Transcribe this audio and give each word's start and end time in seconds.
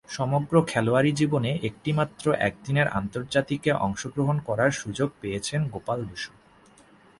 সমগ্র 0.09 0.53
খেলোয়াড়ি 0.67 1.11
জীবনে 1.11 1.51
একটিমাত্র 1.63 2.25
একদিনের 2.39 2.87
আন্তর্জাতিকে 2.91 3.71
অংশগ্রহণ 3.81 4.37
করার 4.39 4.71
সুযোগ 4.71 5.09
পেয়েছেন 5.21 5.61
গোপাল 5.67 5.99
বসু। 6.05 6.31